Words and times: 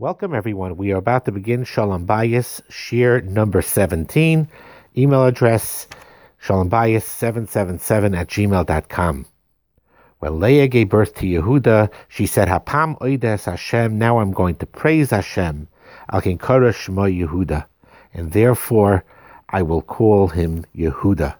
Welcome, 0.00 0.34
everyone. 0.34 0.78
We 0.78 0.92
are 0.92 0.96
about 0.96 1.26
to 1.26 1.30
begin 1.30 1.62
Shalom 1.62 2.06
Bayis, 2.06 2.62
Shiur 2.70 3.22
number 3.22 3.60
17. 3.60 4.48
Email 4.96 5.26
address 5.26 5.88
shalombayis777 6.42 8.16
at 8.16 8.28
gmail.com. 8.28 9.26
When 10.20 10.40
Leah 10.40 10.68
gave 10.68 10.88
birth 10.88 11.14
to 11.16 11.26
Yehuda, 11.26 11.90
she 12.08 12.24
said, 12.24 12.48
Hapam 12.48 12.98
oides 13.02 13.44
Hashem, 13.44 13.98
now 13.98 14.20
I'm 14.20 14.32
going 14.32 14.54
to 14.54 14.64
praise 14.64 15.10
Hashem. 15.10 15.68
Kinkara 16.10 16.74
shema 16.74 17.02
Yehuda. 17.02 17.66
And 18.14 18.32
therefore, 18.32 19.04
I 19.50 19.60
will 19.60 19.82
call 19.82 20.28
him 20.28 20.64
Yehuda. 20.74 21.34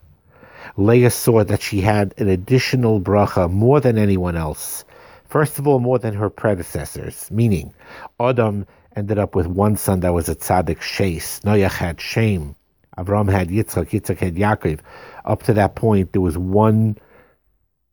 Leah 0.77 1.11
saw 1.11 1.45
that 1.45 1.63
she 1.63 1.81
had 1.81 2.13
an 2.19 2.29
additional 2.29 3.01
bracha 3.01 3.51
more 3.51 3.81
than 3.81 3.97
anyone 3.97 4.37
else. 4.37 4.85
First 5.31 5.61
of 5.61 5.69
all, 5.69 5.79
more 5.79 6.01
than 6.01 6.15
her 6.15 6.29
predecessors, 6.29 7.31
meaning 7.31 7.73
Adam 8.19 8.67
ended 8.97 9.17
up 9.17 9.37
with 9.37 9.47
one 9.47 9.77
son 9.77 10.01
that 10.01 10.13
was 10.13 10.29
a 10.29 10.35
tzaddik 10.35 10.81
Shais. 10.81 11.41
Noach 11.43 11.71
had 11.71 12.01
Shem. 12.01 12.57
Avram 12.99 13.31
had 13.31 13.49
Yitzchak. 13.49 13.91
Yitzchak 13.91 14.19
had 14.19 14.35
Yaakov. 14.35 14.81
Up 15.25 15.45
to 15.45 15.53
that 15.55 15.77
point, 15.77 16.13
there 16.13 16.21
was 16.21 16.37
one 16.37 16.99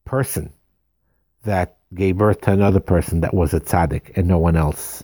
person 0.03 0.52
that 1.44 1.77
gave 1.94 2.17
birth 2.17 2.41
to 2.41 2.52
another 2.52 2.80
person 2.80 3.21
that 3.21 3.35
was 3.35 3.53
a 3.53 3.59
tzaddik 3.59 4.17
and 4.17 4.27
no 4.27 4.39
one 4.39 4.55
else. 4.55 5.03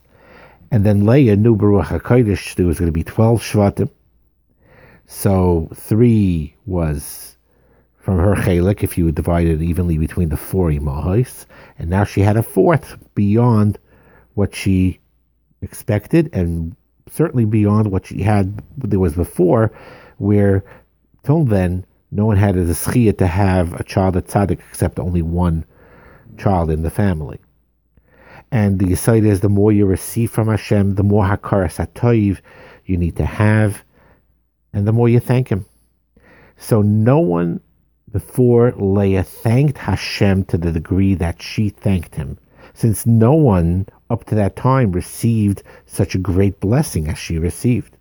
And 0.71 0.84
then 0.84 1.05
Leah 1.05 1.35
knew 1.35 1.55
b'Ruach 1.55 1.99
HaKodesh, 1.99 2.55
there 2.55 2.65
was 2.65 2.79
going 2.79 2.90
to 2.90 2.91
be 2.91 3.04
12 3.04 3.43
Shvatim. 3.43 3.91
So 5.05 5.70
three 5.76 6.55
was 6.65 7.38
from 8.03 8.20
her 8.20 8.35
chelik 8.35 8.84
if 8.84 8.98
you 8.98 9.05
would 9.05 9.16
divide 9.16 9.48
it 9.48 9.62
evenly 9.62 9.98
between 9.98 10.27
the 10.27 10.35
four 10.35 10.70
imahos, 10.70 11.45
and 11.80 11.89
now 11.89 12.03
she 12.03 12.20
had 12.20 12.35
a 12.35 12.43
fourth 12.43 12.98
beyond 13.16 13.79
what 14.34 14.53
she 14.53 14.99
expected, 15.62 16.29
and 16.34 16.76
certainly 17.09 17.45
beyond 17.45 17.89
what 17.89 18.05
she 18.05 18.21
had 18.21 18.62
there 18.77 18.99
was 18.99 19.13
before, 19.13 19.71
where 20.18 20.65
till 21.24 21.46
then 21.46 21.85
no 22.12 22.26
one 22.26 22.35
had 22.35 22.57
a 22.57 22.65
schia 22.65 23.18
to 23.18 23.26
have 23.26 23.74
a 23.76 23.84
child 23.85 24.18
at 24.18 24.27
tzaddik 24.27 24.59
except 24.59 24.99
only 24.99 25.21
one 25.21 25.63
child 26.37 26.70
in 26.70 26.84
the 26.84 26.91
family. 26.91 27.40
And 28.51 28.79
the 28.79 28.91
aside 28.91 29.24
is 29.24 29.40
the 29.40 29.48
more 29.48 29.71
you 29.71 29.85
receive 29.85 30.29
from 30.29 30.49
Hashem, 30.49 30.96
the 30.96 31.04
more 31.04 31.24
hakaras 31.24 31.79
hatoiv 31.79 32.40
you 32.85 32.98
need 32.98 33.15
to 33.15 33.26
have, 33.26 33.81
and 34.74 34.85
the 34.85 34.91
more 34.91 35.07
you 35.07 35.21
thank 35.21 35.48
Him. 35.48 35.65
So 36.57 36.81
no 36.81 37.20
one 37.20 37.62
before 38.13 38.71
Leah 38.77 39.23
thanked 39.23 39.79
Hashem 39.79 40.45
to 40.45 40.57
the 40.57 40.71
degree 40.71 41.15
that 41.15 41.41
she 41.41 41.69
thanked 41.69 42.15
him, 42.15 42.37
since 42.73 43.05
no 43.05 43.33
one 43.33 43.87
up 44.09 44.23
to 44.25 44.35
that 44.35 44.55
time 44.55 44.91
received 44.91 45.63
such 45.87 46.15
a 46.15 46.19
great 46.19 46.59
blessing 46.59 47.09
as 47.09 47.17
she 47.17 47.39
received. 47.39 47.97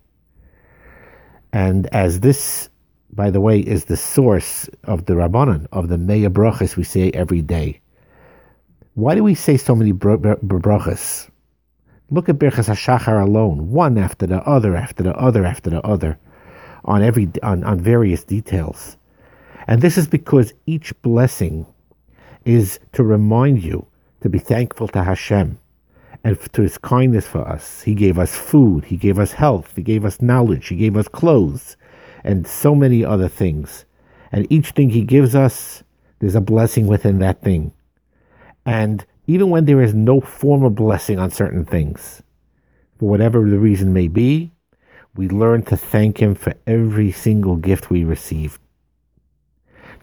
And 1.51 1.87
as 1.87 2.19
this, 2.19 2.69
by 3.11 3.31
the 3.31 3.41
way, 3.41 3.59
is 3.59 3.85
the 3.85 3.97
source 3.97 4.69
of 4.83 5.05
the 5.05 5.13
Rabbanan, 5.13 5.67
of 5.71 5.89
the 5.89 5.97
Me'ah 5.97 6.29
brachas 6.29 6.77
we 6.77 6.83
say 6.83 7.09
every 7.11 7.41
day. 7.41 7.81
Why 8.93 9.15
do 9.15 9.23
we 9.23 9.33
say 9.33 9.57
so 9.57 9.75
many 9.75 9.93
brachas? 9.93 11.29
Look 12.11 12.29
at 12.29 12.37
Birchas 12.37 12.69
HaShachar 12.69 13.25
alone, 13.25 13.71
one 13.71 13.97
after 13.97 14.27
the 14.27 14.41
other, 14.47 14.75
after 14.75 15.01
the 15.01 15.15
other, 15.15 15.43
after 15.43 15.71
the 15.71 15.81
other, 15.81 16.19
on 16.85 17.01
every 17.01 17.31
on, 17.41 17.63
on 17.63 17.79
various 17.79 18.23
details. 18.23 18.97
And 19.67 19.81
this 19.81 19.97
is 19.97 20.07
because 20.07 20.53
each 20.65 20.93
blessing 21.01 21.65
is 22.45 22.79
to 22.93 23.03
remind 23.03 23.63
you 23.63 23.87
to 24.21 24.29
be 24.29 24.39
thankful 24.39 24.87
to 24.89 25.03
Hashem 25.03 25.59
and 26.23 26.39
to 26.53 26.61
his 26.61 26.77
kindness 26.77 27.27
for 27.27 27.47
us. 27.47 27.81
He 27.81 27.93
gave 27.93 28.17
us 28.17 28.35
food, 28.35 28.85
he 28.85 28.97
gave 28.97 29.19
us 29.19 29.33
health, 29.33 29.73
he 29.75 29.81
gave 29.81 30.05
us 30.05 30.21
knowledge, 30.21 30.67
he 30.67 30.75
gave 30.75 30.95
us 30.95 31.07
clothes, 31.07 31.75
and 32.23 32.47
so 32.47 32.73
many 32.73 33.03
other 33.03 33.27
things. 33.27 33.85
And 34.31 34.47
each 34.49 34.71
thing 34.71 34.89
he 34.89 35.03
gives 35.03 35.35
us, 35.35 35.83
there's 36.19 36.35
a 36.35 36.41
blessing 36.41 36.87
within 36.87 37.19
that 37.19 37.41
thing. 37.41 37.73
And 38.65 39.05
even 39.27 39.49
when 39.49 39.65
there 39.65 39.81
is 39.81 39.93
no 39.93 40.21
form 40.21 40.63
of 40.63 40.75
blessing 40.75 41.19
on 41.19 41.31
certain 41.31 41.65
things, 41.65 42.21
for 42.97 43.09
whatever 43.09 43.47
the 43.49 43.59
reason 43.59 43.93
may 43.93 44.07
be, 44.07 44.51
we 45.15 45.29
learn 45.29 45.63
to 45.63 45.77
thank 45.77 46.17
him 46.17 46.35
for 46.35 46.53
every 46.65 47.11
single 47.11 47.55
gift 47.55 47.89
we 47.89 48.03
receive. 48.03 48.59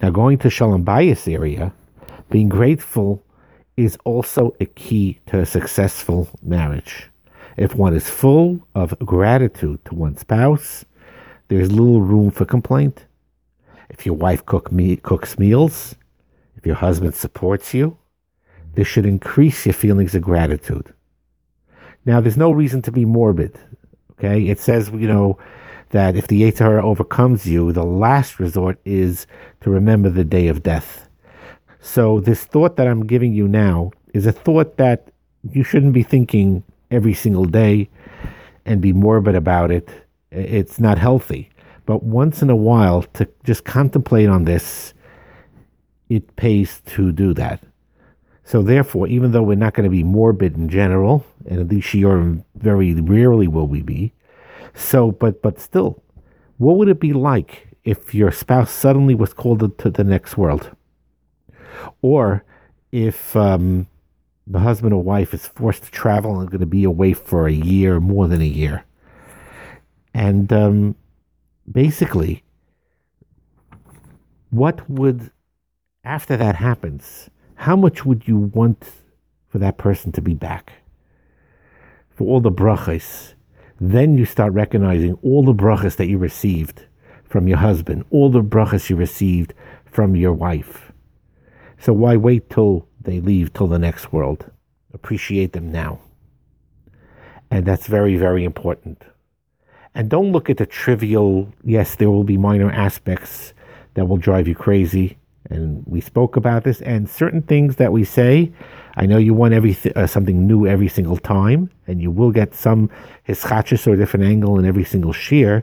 Now, 0.03 0.09
going 0.09 0.39
to 0.39 0.49
Shalom 0.49 0.83
Bayis 0.83 1.31
area, 1.31 1.75
being 2.31 2.49
grateful 2.49 3.23
is 3.77 3.99
also 4.05 4.55
a 4.59 4.65
key 4.65 5.19
to 5.27 5.41
a 5.41 5.47
successful 5.47 6.29
marriage. 6.43 7.11
If 7.59 7.75
one 7.75 7.95
is 7.95 8.09
full 8.09 8.67
of 8.75 8.99
gratitude 9.01 9.85
to 9.85 9.95
one's 9.95 10.21
spouse, 10.21 10.87
there's 11.49 11.71
little 11.71 12.01
room 12.01 12.31
for 12.31 12.47
complaint. 12.47 13.05
If 13.91 14.07
your 14.07 14.15
wife 14.15 14.47
cook 14.47 14.73
me, 14.73 14.97
cooks 14.97 15.39
meals, 15.39 15.97
if 16.57 16.65
your 16.65 16.77
husband 16.77 17.15
supports 17.15 17.75
you, 17.75 17.99
this 18.75 18.89
should 18.89 19.05
increase 19.05 19.67
your 19.67 19.75
feelings 19.75 20.15
of 20.15 20.23
gratitude. 20.23 20.95
Now, 22.07 22.23
there's 22.23 22.39
no 22.39 22.53
reason 22.53 22.81
to 22.83 22.93
be 22.93 23.05
morbid. 23.05 23.59
Okay, 24.13 24.49
it 24.49 24.61
says 24.61 24.91
you 24.91 25.09
know 25.09 25.39
that 25.91 26.17
if 26.17 26.27
the 26.29 26.43
Yetzer 26.43 26.61
Hara 26.61 26.85
overcomes 26.85 27.47
you, 27.47 27.73
the 27.73 27.85
last 27.85 28.41
resort 28.41 28.79
is 28.85 29.27
to 29.61 29.71
remember 29.71 30.09
the 30.09 30.25
day 30.25 30.49
of 30.49 30.63
death. 30.63 31.09
So 31.81 32.21
this 32.21 32.45
thought 32.45 32.77
that 32.77 32.87
I'm 32.87 33.07
giving 33.07 33.33
you 33.33 33.49
now 33.49 33.93
is 34.15 34.27
a 34.27 34.33
thought 34.33 34.77
that 34.77 35.13
you 35.51 35.65
shouldn't 35.65 35.93
be 35.93 36.03
thinking 36.03 36.63
every 36.91 37.15
single 37.15 37.45
day 37.45 37.89
and 38.65 38.81
be 38.81 38.93
morbid 38.93 39.35
about 39.35 39.71
it. 39.71 39.89
It's 40.31 40.79
not 40.79 40.99
healthy. 40.99 41.51
But 41.87 42.03
once 42.03 42.43
in 42.43 42.51
a 42.51 42.57
while, 42.57 43.03
to 43.15 43.29
just 43.45 43.65
contemplate 43.65 44.29
on 44.29 44.45
this, 44.45 44.95
it 46.09 46.37
pays 46.37 46.81
to 46.87 47.11
do 47.11 47.35
that. 47.35 47.63
So 48.45 48.63
therefore, 48.63 49.07
even 49.07 49.33
though 49.33 49.43
we're 49.43 49.57
not 49.57 49.75
going 49.75 49.85
to 49.85 49.91
be 49.91 50.05
morbid 50.05 50.57
in 50.57 50.69
general, 50.69 51.25
and 51.47 51.61
at 51.61 51.69
least 51.69 51.89
shiurim 51.89 52.45
very 52.57 52.95
rarely 52.95 53.49
will 53.49 53.67
we 53.67 53.83
be, 53.83 54.13
so, 54.75 55.11
but 55.11 55.43
but 55.43 55.59
still, 55.59 56.03
what 56.59 56.77
would 56.77 56.89
it 56.89 57.01
be 57.01 57.13
like 57.13 57.69
if 57.85 58.15
your 58.15 58.31
spouse 58.31 58.71
suddenly 58.71 59.15
was 59.15 59.33
called 59.33 59.79
to 59.79 59.91
the 59.91 60.05
next 60.05 60.37
world, 60.37 60.71
or 62.03 62.45
if 62.93 63.35
um, 63.37 63.87
the 64.47 64.59
husband 64.61 64.93
or 64.93 65.03
wife 65.03 65.33
is 65.33 65.47
forced 65.47 65.85
to 65.85 65.91
travel 65.91 66.41
and 66.41 66.51
going 66.51 66.61
to 66.61 66.67
be 66.67 66.85
away 66.85 67.13
for 67.13 67.47
a 67.47 67.53
year, 67.53 68.01
more 68.01 68.29
than 68.29 68.41
a 68.41 68.45
year, 68.45 68.85
and 70.15 70.53
um, 70.53 70.95
basically, 71.71 72.43
what 74.51 74.89
would 74.91 75.31
after 76.05 76.37
that 76.37 76.57
happens? 76.57 77.31
How 77.55 77.77
much 77.77 78.07
would 78.07 78.27
you 78.27 78.39
want 78.39 78.85
for 79.49 79.59
that 79.59 79.77
person 79.77 80.13
to 80.13 80.23
be 80.23 80.35
back? 80.35 80.73
For 82.11 82.27
all 82.27 82.41
the 82.41 82.51
brachas 82.51 83.35
then 83.81 84.19
you 84.19 84.27
start 84.27 84.53
recognizing 84.53 85.15
all 85.23 85.43
the 85.43 85.55
brachas 85.55 85.97
that 85.97 86.09
you 86.09 86.19
received 86.19 86.85
from 87.25 87.49
your 87.49 87.59
husband, 87.59 88.05
all 88.11 88.29
the 88.29 88.43
brachas 88.43 88.91
you 88.91 88.97
received 88.97 89.55
from 89.87 90.15
your 90.15 90.35
wife. 90.35 90.93
So 91.79 91.95
why 91.95 92.17
wait 92.17 92.51
till 92.51 92.87
they 93.01 93.21
leave 93.21 93.55
till 93.55 93.69
the 93.69 93.79
next 93.79 94.13
world? 94.13 94.51
Appreciate 94.93 95.55
them 95.55 95.73
now. 95.73 95.99
And 97.51 97.65
that's 97.65 97.87
very, 97.87 98.17
very 98.17 98.45
important. 98.45 99.03
And 99.95 100.11
don't 100.11 100.31
look 100.31 100.51
at 100.51 100.59
the 100.59 100.67
trivial, 100.67 101.53
yes, 101.65 101.97
there 101.97 102.11
will 102.11 102.25
be 102.25 102.37
minor 102.37 102.71
aspects 102.71 103.55
that 103.95 104.07
will 104.07 104.19
drive 104.19 104.47
you 104.47 104.55
crazy. 104.55 105.17
And 105.51 105.83
we 105.87 106.01
spoke 106.01 106.37
about 106.37 106.65
this, 106.65 106.81
and 106.83 107.11
certain 107.11 107.43
things 107.43 107.77
that 107.77 107.93
we 107.93 108.05
say 108.05 108.53
I 108.97 109.07
know 109.07 109.19
you 109.19 109.35
want 109.35 109.55
every 109.55 109.77
uh, 109.97 110.07
something 110.07 110.47
new 110.47 110.67
every 110.67 110.89
single 110.89 111.17
time, 111.17 111.71
and 111.87 112.03
you 112.03 112.11
will 112.11 112.33
get 112.33 112.55
some 112.55 112.91
hischachis 113.29 113.87
or 113.87 113.97
different 113.97 114.27
angle 114.27 114.59
in 114.59 114.65
every 114.65 114.85
single 114.85 115.13
shiur, 115.13 115.63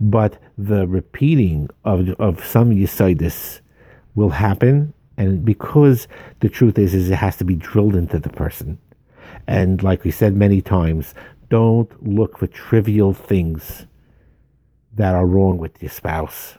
but 0.00 0.38
the 0.58 0.86
repeating 0.86 1.68
of 1.84 2.10
of 2.20 2.44
some 2.44 2.70
yisaidis 2.70 3.60
will 4.14 4.30
happen, 4.30 4.92
and 5.16 5.44
because 5.44 6.06
the 6.40 6.48
truth 6.48 6.78
is, 6.78 6.94
is 6.94 7.10
it 7.10 7.16
has 7.16 7.36
to 7.38 7.44
be 7.44 7.54
drilled 7.54 7.96
into 7.96 8.18
the 8.18 8.28
person, 8.28 8.78
and 9.46 9.82
like 9.82 10.04
we 10.04 10.10
said 10.10 10.34
many 10.36 10.60
times, 10.60 11.14
don't 11.48 11.90
look 12.06 12.38
for 12.38 12.46
trivial 12.46 13.14
things 13.14 13.86
that 14.94 15.14
are 15.14 15.26
wrong 15.26 15.58
with 15.58 15.82
your 15.82 15.90
spouse. 15.90 16.56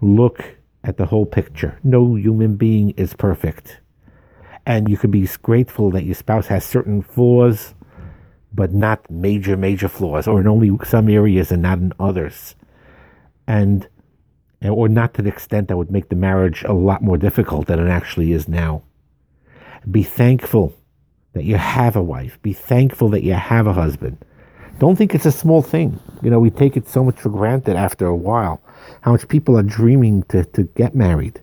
Look 0.00 0.56
at 0.84 0.96
the 0.96 1.06
whole 1.06 1.26
picture. 1.26 1.78
No 1.82 2.14
human 2.14 2.56
being 2.56 2.90
is 2.90 3.14
perfect 3.14 3.80
and 4.66 4.88
you 4.88 4.96
can 4.96 5.10
be 5.10 5.28
grateful 5.42 5.90
that 5.90 6.04
your 6.04 6.14
spouse 6.14 6.46
has 6.46 6.64
certain 6.64 7.02
flaws, 7.02 7.74
but 8.52 8.72
not 8.72 9.08
major, 9.10 9.56
major 9.56 9.88
flaws, 9.88 10.26
or 10.26 10.40
in 10.40 10.46
only 10.46 10.70
some 10.84 11.08
areas 11.08 11.52
and 11.52 11.62
not 11.62 11.78
in 11.78 11.92
others, 11.98 12.54
and 13.46 13.88
or 14.62 14.88
not 14.88 15.12
to 15.14 15.22
the 15.22 15.28
extent 15.28 15.68
that 15.68 15.76
would 15.76 15.90
make 15.90 16.08
the 16.08 16.16
marriage 16.16 16.64
a 16.64 16.72
lot 16.72 17.02
more 17.02 17.18
difficult 17.18 17.66
than 17.66 17.78
it 17.78 17.90
actually 17.90 18.32
is 18.32 18.48
now. 18.48 18.82
Be 19.90 20.02
thankful 20.02 20.74
that 21.34 21.44
you 21.44 21.56
have 21.56 21.96
a 21.96 22.02
wife. 22.02 22.40
Be 22.40 22.54
thankful 22.54 23.10
that 23.10 23.22
you 23.22 23.34
have 23.34 23.66
a 23.66 23.74
husband. 23.74 24.24
Don't 24.78 24.96
think 24.96 25.14
it's 25.14 25.26
a 25.26 25.32
small 25.32 25.60
thing. 25.60 26.00
You 26.22 26.30
know, 26.30 26.40
we 26.40 26.48
take 26.48 26.78
it 26.78 26.88
so 26.88 27.04
much 27.04 27.16
for 27.16 27.28
granted 27.28 27.76
after 27.76 28.06
a 28.06 28.16
while. 28.16 28.62
How 29.02 29.12
much 29.12 29.28
people 29.28 29.58
are 29.58 29.62
dreaming 29.62 30.22
to, 30.24 30.44
to 30.44 30.64
get 30.74 30.94
married. 30.94 31.40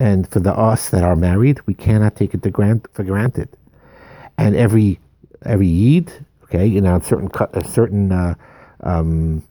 And 0.00 0.28
for 0.28 0.40
the 0.40 0.52
us 0.52 0.90
that 0.90 1.02
are 1.02 1.16
married, 1.16 1.60
we 1.66 1.74
cannot 1.74 2.16
take 2.16 2.34
it 2.34 2.42
to 2.44 2.50
grant, 2.50 2.86
for 2.92 3.02
granted. 3.02 3.48
And 4.36 4.54
every 4.54 5.00
every 5.44 5.68
Eid, 5.68 6.12
okay, 6.44 6.66
you 6.66 6.80
know, 6.80 6.98
certain 7.00 7.30
certain 7.64 8.12
uh, 8.12 8.34
um, 8.80 9.42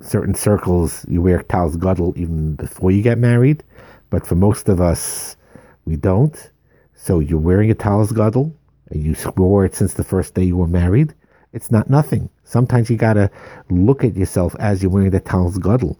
certain 0.00 0.34
circles, 0.34 1.04
you 1.08 1.22
wear 1.22 1.42
talis 1.42 1.76
gadol 1.76 2.12
even 2.16 2.54
before 2.54 2.90
you 2.90 3.02
get 3.02 3.18
married. 3.18 3.62
But 4.10 4.26
for 4.26 4.34
most 4.34 4.68
of 4.68 4.80
us, 4.80 5.36
we 5.84 5.96
don't. 5.96 6.50
So 6.94 7.20
you're 7.20 7.38
wearing 7.38 7.70
a 7.70 7.74
talis 7.74 8.10
gadol, 8.10 8.52
and 8.90 9.02
you 9.02 9.14
wore 9.36 9.64
it 9.64 9.74
since 9.76 9.94
the 9.94 10.04
first 10.04 10.34
day 10.34 10.44
you 10.44 10.56
were 10.56 10.66
married. 10.66 11.14
It's 11.52 11.70
not 11.70 11.88
nothing. 11.88 12.28
Sometimes 12.44 12.90
you 12.90 12.96
gotta 12.96 13.30
look 13.70 14.02
at 14.02 14.16
yourself 14.16 14.56
as 14.58 14.82
you're 14.82 14.90
wearing 14.90 15.10
the 15.10 15.20
talis 15.20 15.56
gadol 15.58 15.98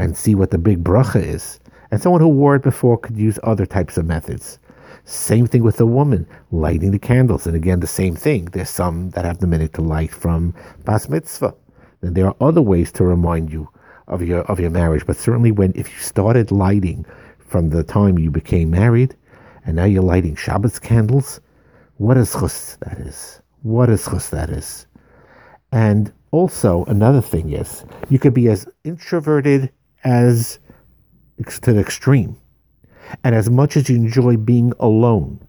and 0.00 0.16
see 0.16 0.34
what 0.34 0.50
the 0.50 0.58
big 0.58 0.82
bracha 0.82 1.22
is. 1.22 1.60
And 1.90 2.00
someone 2.00 2.22
who 2.22 2.28
wore 2.28 2.56
it 2.56 2.62
before 2.62 2.96
could 2.96 3.18
use 3.18 3.38
other 3.42 3.66
types 3.66 3.98
of 3.98 4.06
methods. 4.06 4.58
Same 5.04 5.46
thing 5.46 5.62
with 5.62 5.76
the 5.76 5.86
woman, 5.86 6.26
lighting 6.52 6.90
the 6.90 6.98
candles. 6.98 7.46
And 7.46 7.54
again, 7.54 7.80
the 7.80 7.86
same 7.86 8.16
thing. 8.16 8.46
There's 8.46 8.70
some 8.70 9.10
that 9.10 9.26
have 9.26 9.38
the 9.38 9.46
minhag 9.46 9.74
to 9.74 9.82
light 9.82 10.10
from 10.10 10.54
Bas 10.84 11.08
Mitzvah. 11.08 11.54
Then 12.00 12.14
there 12.14 12.26
are 12.26 12.36
other 12.40 12.62
ways 12.62 12.90
to 12.92 13.04
remind 13.04 13.52
you 13.52 13.68
of 14.08 14.22
your 14.22 14.40
of 14.42 14.58
your 14.58 14.70
marriage. 14.70 15.04
But 15.04 15.18
certainly 15.18 15.52
when 15.52 15.72
if 15.74 15.92
you 15.92 15.98
started 15.98 16.50
lighting 16.50 17.04
from 17.38 17.68
the 17.68 17.82
time 17.82 18.18
you 18.18 18.30
became 18.30 18.70
married, 18.70 19.14
and 19.66 19.76
now 19.76 19.84
you're 19.84 20.02
lighting 20.02 20.34
Shabbos 20.34 20.78
candles, 20.78 21.40
what 21.98 22.16
is 22.16 22.32
chus 22.32 22.78
that 22.80 22.98
is? 23.00 23.42
What 23.62 23.90
is 23.90 24.04
chus 24.06 24.30
that 24.30 24.48
is. 24.48 24.86
And 25.72 26.10
also 26.30 26.84
another 26.86 27.20
thing 27.20 27.52
is 27.52 27.84
you 28.08 28.18
could 28.18 28.32
be 28.32 28.48
as 28.48 28.66
introverted 28.84 29.70
as 30.04 30.58
to 31.62 31.72
the 31.72 31.80
extreme. 31.80 32.36
And 33.24 33.34
as 33.34 33.50
much 33.50 33.76
as 33.76 33.88
you 33.88 33.96
enjoy 33.96 34.36
being 34.36 34.72
alone, 34.78 35.40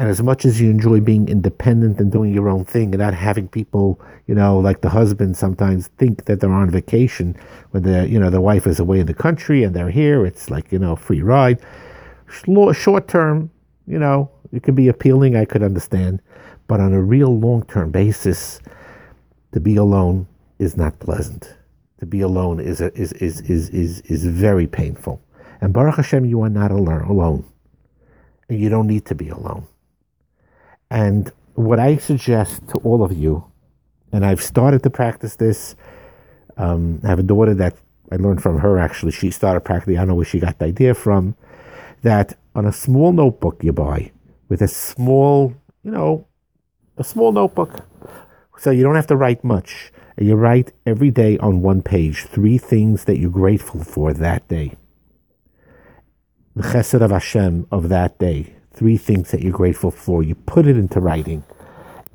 and 0.00 0.08
as 0.08 0.22
much 0.22 0.46
as 0.46 0.58
you 0.58 0.70
enjoy 0.70 1.00
being 1.00 1.28
independent 1.28 2.00
and 2.00 2.10
doing 2.10 2.32
your 2.32 2.48
own 2.48 2.64
thing 2.64 2.94
and 2.94 3.00
not 3.00 3.12
having 3.12 3.46
people, 3.48 4.00
you 4.26 4.34
know, 4.34 4.58
like 4.58 4.80
the 4.80 4.88
husband 4.88 5.36
sometimes 5.36 5.88
think 5.98 6.24
that 6.24 6.40
they're 6.40 6.50
on 6.50 6.70
vacation 6.70 7.36
when 7.72 7.82
the, 7.82 8.08
you 8.08 8.18
know, 8.18 8.30
the 8.30 8.40
wife 8.40 8.66
is 8.66 8.80
away 8.80 9.00
in 9.00 9.06
the 9.06 9.12
country 9.12 9.62
and 9.62 9.76
they're 9.76 9.90
here. 9.90 10.24
It's 10.24 10.48
like, 10.48 10.72
you 10.72 10.78
know, 10.78 10.96
free 10.96 11.20
ride. 11.20 11.60
Short 12.28 13.08
term, 13.08 13.50
you 13.86 13.98
know, 13.98 14.30
it 14.52 14.62
could 14.62 14.74
be 14.74 14.88
appealing. 14.88 15.36
I 15.36 15.44
could 15.44 15.62
understand. 15.62 16.22
But 16.66 16.80
on 16.80 16.94
a 16.94 17.02
real 17.02 17.38
long 17.38 17.64
term 17.64 17.90
basis, 17.90 18.58
to 19.52 19.60
be 19.60 19.76
alone 19.76 20.26
is 20.58 20.78
not 20.78 20.98
pleasant. 20.98 21.56
To 22.00 22.06
be 22.06 22.22
alone 22.22 22.60
is, 22.60 22.80
a, 22.80 22.92
is, 22.98 23.12
is, 23.14 23.40
is, 23.42 23.68
is, 23.70 24.00
is 24.02 24.24
very 24.24 24.66
painful. 24.66 25.22
And 25.60 25.72
Baruch 25.72 25.96
Hashem, 25.96 26.24
you 26.24 26.40
are 26.40 26.48
not 26.48 26.70
alone. 26.70 27.44
And 28.48 28.58
you 28.58 28.70
don't 28.70 28.86
need 28.86 29.04
to 29.06 29.14
be 29.14 29.28
alone. 29.28 29.66
And 30.90 31.30
what 31.54 31.78
I 31.78 31.98
suggest 31.98 32.66
to 32.68 32.78
all 32.78 33.04
of 33.04 33.12
you, 33.12 33.44
and 34.12 34.24
I've 34.24 34.42
started 34.42 34.82
to 34.84 34.90
practice 34.90 35.36
this. 35.36 35.76
Um, 36.56 37.00
I 37.04 37.08
have 37.08 37.18
a 37.18 37.22
daughter 37.22 37.54
that 37.54 37.76
I 38.10 38.16
learned 38.16 38.42
from 38.42 38.58
her 38.58 38.78
actually. 38.78 39.12
She 39.12 39.30
started 39.30 39.60
practicing. 39.60 39.96
I 39.96 40.00
don't 40.00 40.08
know 40.08 40.14
where 40.14 40.24
she 40.24 40.40
got 40.40 40.58
the 40.58 40.64
idea 40.64 40.94
from. 40.94 41.36
That 42.02 42.36
on 42.54 42.66
a 42.66 42.72
small 42.72 43.12
notebook 43.12 43.62
you 43.62 43.72
buy 43.72 44.10
with 44.48 44.62
a 44.62 44.68
small, 44.68 45.54
you 45.84 45.90
know, 45.90 46.26
a 46.96 47.04
small 47.04 47.30
notebook. 47.30 47.86
So 48.60 48.70
you 48.70 48.82
don't 48.82 48.94
have 48.94 49.06
to 49.06 49.16
write 49.16 49.42
much. 49.42 49.90
You 50.18 50.34
write 50.34 50.74
every 50.84 51.10
day 51.10 51.38
on 51.38 51.62
one 51.62 51.80
page 51.80 52.26
three 52.26 52.58
things 52.58 53.04
that 53.04 53.16
you're 53.16 53.30
grateful 53.30 53.82
for 53.82 54.12
that 54.12 54.46
day. 54.48 54.76
The 56.54 56.64
chesed 56.64 57.00
of 57.00 57.10
Hashem 57.10 57.66
of 57.72 57.88
that 57.88 58.18
day 58.18 58.54
three 58.74 58.98
things 58.98 59.30
that 59.30 59.40
you're 59.40 59.50
grateful 59.50 59.90
for. 59.90 60.22
You 60.22 60.34
put 60.34 60.66
it 60.66 60.76
into 60.76 61.00
writing. 61.00 61.42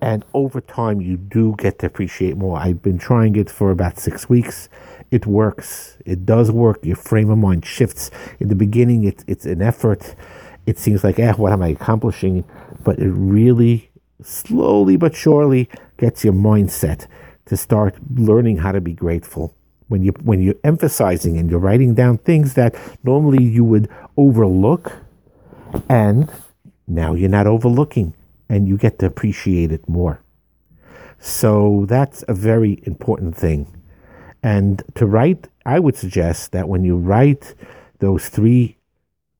And 0.02 0.24
over 0.36 0.62
time, 0.62 1.02
you 1.02 1.18
do 1.18 1.56
get 1.58 1.80
to 1.80 1.88
appreciate 1.88 2.38
more. 2.38 2.60
I've 2.60 2.84
been 2.84 3.00
trying 3.00 3.36
it 3.38 3.50
for 3.50 3.72
about 3.72 3.98
six 3.98 4.30
weeks. 4.30 4.70
It 5.10 5.26
works. 5.26 5.98
It 6.06 6.28
does 6.28 6.52
work. 6.52 6.86
Your 6.86 6.96
frame 6.96 7.32
of 7.32 7.40
mind 7.40 7.66
shifts. 7.66 8.12
In 8.40 8.50
the 8.50 8.56
beginning, 8.56 9.04
it's, 9.04 9.24
it's 9.26 9.48
an 9.48 9.64
effort. 9.64 10.14
It 10.68 10.78
seems 10.78 11.04
like, 11.04 11.18
eh, 11.18 11.34
what 11.34 11.54
am 11.54 11.64
I 11.64 11.70
accomplishing? 11.70 12.44
But 12.84 13.00
it 13.00 13.10
really, 13.10 13.90
slowly 14.22 14.98
but 14.98 15.16
surely, 15.16 15.70
gets 15.98 16.24
your 16.24 16.34
mindset 16.34 17.08
to 17.46 17.58
start 17.58 17.96
learning 18.14 18.58
how 18.58 18.72
to 18.72 18.82
be 18.82 18.94
grateful. 18.94 19.56
When 19.88 20.02
you 20.02 20.14
when 20.24 20.42
you're 20.42 20.56
emphasizing 20.64 21.38
and 21.38 21.50
you're 21.50 21.60
writing 21.60 21.94
down 21.94 22.18
things 22.18 22.56
that 22.56 22.76
normally 23.04 23.44
you 23.44 23.64
would 23.64 23.88
overlook, 24.18 24.94
and 25.88 26.30
now 26.88 27.14
you're 27.14 27.30
not 27.30 27.48
overlooking 27.48 28.14
and 28.50 28.68
you 28.68 28.78
get 28.78 29.00
to 29.00 29.06
appreciate 29.06 29.72
it 29.72 29.88
more. 29.90 30.22
So 31.20 31.86
that's 31.88 32.24
a 32.28 32.34
very 32.34 32.82
important 32.84 33.36
thing. 33.36 33.68
And 34.44 34.84
to 34.96 35.08
write, 35.08 35.48
I 35.66 35.80
would 35.80 35.96
suggest 35.96 36.52
that 36.52 36.70
when 36.70 36.84
you 36.84 36.98
write 36.98 37.56
those 38.00 38.30
three 38.30 38.78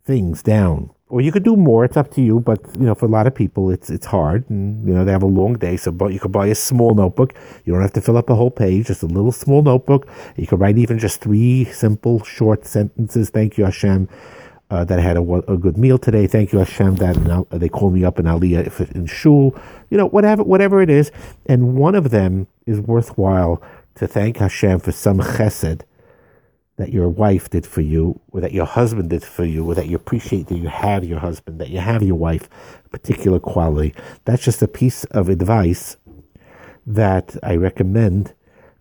things 0.04 0.42
down, 0.42 0.90
or 1.08 1.22
you 1.22 1.32
could 1.32 1.44
do 1.44 1.56
more, 1.56 1.86
it's 1.86 1.98
up 1.98 2.12
to 2.12 2.22
you, 2.22 2.40
but 2.40 2.60
you 2.74 2.86
know, 2.86 2.96
for 2.96 3.06
a 3.06 3.10
lot 3.10 3.28
of 3.28 3.36
people 3.36 3.70
it's 3.70 3.90
it's 3.90 4.08
hard 4.08 4.50
and 4.50 4.88
you 4.88 4.94
know, 4.94 5.06
they 5.06 5.12
have 5.12 5.24
a 5.24 5.28
long 5.28 5.54
day, 5.54 5.78
so 5.78 5.92
but 5.92 6.14
you 6.14 6.20
could 6.20 6.32
buy 6.32 6.48
a 6.48 6.56
small 6.56 6.94
notebook. 6.96 7.34
You 7.64 7.74
don't 7.74 7.82
have 7.82 7.94
to 7.94 8.02
fill 8.02 8.18
up 8.18 8.30
a 8.30 8.36
whole 8.36 8.52
page, 8.52 8.88
just 8.88 9.04
a 9.04 9.08
little 9.08 9.32
small 9.32 9.62
notebook. 9.62 10.08
You 10.36 10.48
could 10.48 10.60
write 10.60 10.78
even 10.78 10.98
just 11.00 11.22
three 11.22 11.66
simple 11.66 12.24
short 12.24 12.66
sentences. 12.66 13.30
Thank 13.30 13.58
you, 13.58 13.66
Hashem 13.66 14.10
uh, 14.70 14.84
that 14.86 15.00
I 15.00 15.02
had 15.02 15.18
a, 15.18 15.22
a, 15.22 15.58
good 15.58 15.78
meal 15.78 15.98
today. 15.98 16.28
Thank 16.28 16.52
you, 16.52 16.60
Hashem, 16.60 16.96
that 16.96 17.18
and 17.18 17.62
they 17.62 17.70
call 17.70 17.92
me 17.92 18.04
up 18.04 18.20
in 18.20 18.26
Aliyah 18.26 18.66
if 18.66 18.82
in 18.82 19.06
shul, 19.06 19.56
you 19.90 19.98
know, 19.98 20.08
whatever, 20.08 20.44
whatever 20.44 20.82
it 20.82 20.90
is. 20.90 21.12
And 21.46 21.76
one 21.76 21.96
of 21.96 22.10
them 22.10 22.48
is 22.66 22.80
worthwhile 22.80 23.62
to 23.96 24.08
thank 24.08 24.38
Hashem 24.38 24.80
for 24.80 24.92
some 24.92 25.20
chesed 25.20 25.82
that 26.78 26.92
your 26.92 27.08
wife 27.08 27.50
did 27.50 27.66
for 27.66 27.82
you, 27.82 28.20
or 28.32 28.42
that 28.42 28.52
your 28.52 28.66
husband 28.66 29.10
did 29.10 29.24
for 29.24 29.46
you, 29.46 29.66
or 29.66 29.76
that 29.76 29.88
you 29.88 29.96
appreciate 29.96 30.48
that 30.48 30.58
you 30.58 30.68
have 30.68 31.04
your 31.04 31.20
husband, 31.20 31.60
that 31.60 31.70
you 31.70 31.80
have 31.80 32.04
your 32.04 32.16
wife, 32.16 32.50
a 32.86 32.90
particular 32.90 33.40
quality. 33.40 33.94
That's 34.26 34.44
just 34.44 34.62
a 34.62 34.68
piece 34.68 35.06
of 35.06 35.30
advice 35.30 35.98
that 36.86 37.36
I 37.42 37.56
recommend 37.56 38.34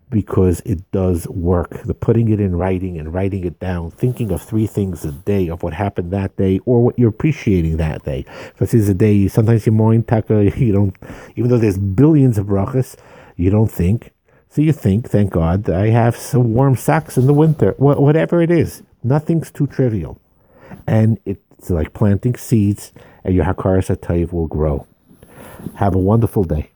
because 0.09 0.61
it 0.61 0.89
does 0.91 1.27
work. 1.27 1.83
The 1.83 1.93
putting 1.93 2.29
it 2.29 2.39
in 2.39 2.55
writing 2.55 2.97
and 2.97 3.13
writing 3.13 3.43
it 3.43 3.59
down, 3.59 3.91
thinking 3.91 4.31
of 4.31 4.41
three 4.41 4.67
things 4.67 5.03
a 5.03 5.11
day 5.11 5.47
of 5.49 5.63
what 5.63 5.73
happened 5.73 6.11
that 6.11 6.35
day 6.37 6.59
or 6.65 6.83
what 6.83 6.97
you're 6.97 7.09
appreciating 7.09 7.77
that 7.77 8.03
day. 8.03 8.25
So 8.27 8.65
this 8.65 8.73
is 8.73 8.89
a 8.89 8.93
day, 8.93 9.27
sometimes 9.27 9.65
you're 9.65 9.73
more 9.73 9.97
taka, 10.01 10.51
you 10.57 10.71
don't, 10.71 10.95
even 11.35 11.49
though 11.49 11.57
there's 11.57 11.77
billions 11.77 12.37
of 12.37 12.47
brachas, 12.47 12.95
you 13.35 13.49
don't 13.49 13.71
think. 13.71 14.11
So 14.55 14.61
you 14.61 14.71
think, 14.71 15.09
thank 15.09 15.33
God, 15.33 15.69
I 15.69 15.89
have 15.89 16.15
some 16.15 16.53
warm 16.53 16.77
socks 16.77 17.17
in 17.17 17.27
the 17.27 17.33
winter. 17.33 17.71
Wh- 17.73 17.99
whatever 17.99 18.41
it 18.41 18.49
is, 18.49 18.83
nothing's 19.03 19.51
too 19.51 19.67
trivial. 19.67 20.17
And 20.87 21.19
it's 21.25 21.69
like 21.69 21.93
planting 21.93 22.37
seeds 22.37 22.93
and 23.25 23.35
your 23.35 23.43
Hakaras 23.43 23.93
HaTayv 23.93 24.31
will 24.31 24.47
grow. 24.47 24.87
Have 25.75 25.93
a 25.93 25.99
wonderful 25.99 26.45
day. 26.45 26.69